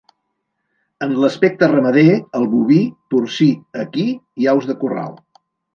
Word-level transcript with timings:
En 1.07 1.13
l'aspecte 1.23 1.69
ramader, 1.73 2.07
el 2.41 2.49
boví, 2.55 2.81
porcí, 3.15 3.53
equí 3.87 4.11
i 4.45 4.55
aus 4.57 4.71
de 4.73 4.83
corral. 4.85 5.19